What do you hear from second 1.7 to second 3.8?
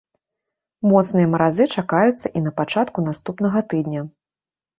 чакаюцца і на пачатку наступнага